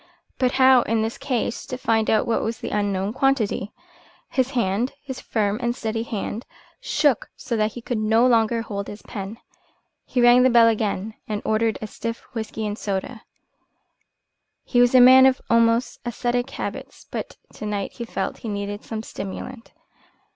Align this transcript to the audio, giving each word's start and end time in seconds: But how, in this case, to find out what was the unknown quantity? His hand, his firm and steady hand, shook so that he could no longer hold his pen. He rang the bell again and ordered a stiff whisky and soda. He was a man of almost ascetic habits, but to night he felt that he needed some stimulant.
But 0.39 0.53
how, 0.53 0.81
in 0.81 1.03
this 1.03 1.19
case, 1.19 1.63
to 1.67 1.77
find 1.77 2.09
out 2.09 2.25
what 2.25 2.41
was 2.41 2.57
the 2.57 2.71
unknown 2.71 3.13
quantity? 3.13 3.71
His 4.29 4.49
hand, 4.57 4.93
his 5.03 5.21
firm 5.21 5.59
and 5.61 5.75
steady 5.75 6.01
hand, 6.01 6.43
shook 6.79 7.29
so 7.35 7.55
that 7.55 7.73
he 7.73 7.83
could 7.83 7.99
no 7.99 8.25
longer 8.25 8.63
hold 8.63 8.87
his 8.87 9.03
pen. 9.03 9.37
He 10.03 10.19
rang 10.19 10.41
the 10.41 10.49
bell 10.49 10.67
again 10.67 11.13
and 11.27 11.39
ordered 11.45 11.77
a 11.83 11.85
stiff 11.85 12.23
whisky 12.33 12.65
and 12.65 12.79
soda. 12.79 13.21
He 14.63 14.81
was 14.81 14.95
a 14.95 14.99
man 14.99 15.27
of 15.27 15.39
almost 15.51 15.99
ascetic 16.03 16.49
habits, 16.49 17.05
but 17.11 17.35
to 17.53 17.67
night 17.67 17.91
he 17.91 18.05
felt 18.05 18.33
that 18.33 18.41
he 18.41 18.49
needed 18.49 18.83
some 18.83 19.03
stimulant. 19.03 19.71